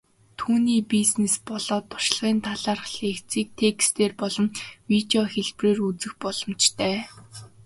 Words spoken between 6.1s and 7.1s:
боломжтой.